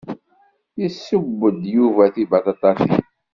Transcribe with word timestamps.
Yesseww-d 0.81 1.61
Yuba 1.75 2.05
tibaṭaṭatin. 2.13 3.03